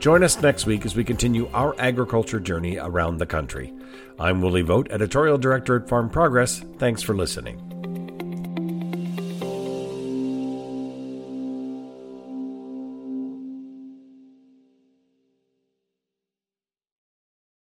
Join 0.00 0.22
us 0.22 0.40
next 0.40 0.64
week 0.64 0.86
as 0.86 0.94
we 0.94 1.02
continue 1.02 1.48
our 1.52 1.74
agriculture 1.78 2.38
journey 2.38 2.78
around 2.78 3.16
the 3.16 3.26
country. 3.26 3.72
I'm 4.18 4.40
Willie 4.40 4.62
Vogt, 4.62 4.92
Editorial 4.92 5.38
Director 5.38 5.76
at 5.76 5.88
Farm 5.88 6.08
Progress. 6.08 6.64
Thanks 6.78 7.02
for 7.02 7.14
listening. 7.14 7.67